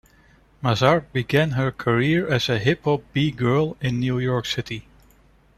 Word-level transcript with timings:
Mazar 0.63 1.05
began 1.13 1.51
her 1.51 1.71
career 1.71 2.27
as 2.27 2.49
a 2.49 2.57
hip 2.57 2.85
hop 2.85 3.03
b-girl 3.13 3.77
in 3.81 3.99
New 3.99 4.17
York 4.17 4.47
City. 4.47 4.87